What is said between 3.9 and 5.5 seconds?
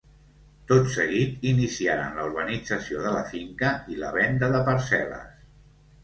i la venda de parcel·les.